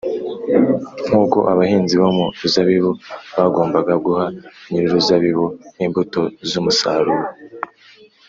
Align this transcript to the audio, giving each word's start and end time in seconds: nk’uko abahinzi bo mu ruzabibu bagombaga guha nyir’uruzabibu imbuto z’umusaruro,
nk’uko 1.07 1.37
abahinzi 1.51 1.93
bo 2.01 2.09
mu 2.17 2.25
ruzabibu 2.39 2.91
bagombaga 3.37 3.93
guha 4.05 4.25
nyir’uruzabibu 4.69 5.45
imbuto 5.85 6.21
z’umusaruro, 6.49 7.23